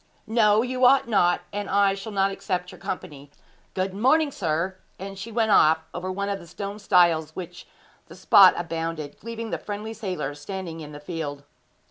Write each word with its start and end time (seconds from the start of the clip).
'No, 0.25 0.63
you 0.63 0.83
ought 0.83 1.07
not; 1.07 1.41
and 1.53 1.69
I 1.69 1.93
shall 1.93 2.11
not 2.11 2.31
accept 2.31 2.71
your 2.71 2.79
company. 2.79 3.29
Good 3.75 3.93
morning, 3.93 4.31
sir!' 4.31 4.77
And 4.97 5.15
she 5.15 5.31
went 5.31 5.51
off 5.51 5.85
over 5.93 6.11
one 6.11 6.27
of 6.27 6.39
the 6.39 6.47
stone 6.47 6.79
stiles 6.79 7.35
with 7.35 7.35
which 7.35 7.67
the 8.07 8.15
spot 8.15 8.55
abounded, 8.57 9.17
leaving 9.23 9.51
the 9.51 9.59
friendly 9.59 9.93
sailor 9.93 10.33
standing 10.33 10.79
in 10.79 10.91
the 10.91 10.99
field. 10.99 11.43